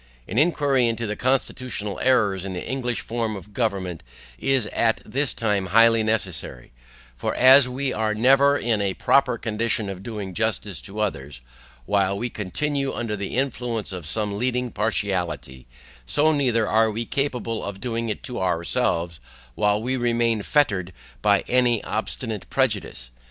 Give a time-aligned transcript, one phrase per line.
[0.27, 4.01] An inquiry into the CONSTITUTIONAL ERRORS in the English form of government
[4.39, 6.71] is at this time highly necessary;
[7.15, 11.41] for as we are never in a proper condition of doing justice to others,
[11.85, 15.67] while we continue under the influence of some leading partiality,
[16.07, 19.19] so neither are we capable of doing it to ourselves
[19.53, 23.11] while we remain fettered by any obstinate prejudice.